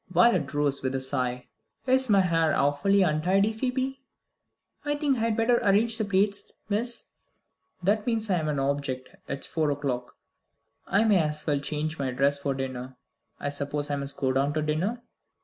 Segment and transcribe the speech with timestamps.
[0.09, 1.47] Violet rose with a sigh.
[1.85, 4.01] "Is my hair awfully untidy, Phoebe?"
[4.83, 7.03] "I think I had better arrange the plaits, miss."
[7.83, 9.09] "That means that I'm an object.
[9.27, 10.15] It's four o'clock;
[10.87, 12.97] I may as well change my dress for dinner.
[13.39, 15.03] I suppose I must go down to dinner?"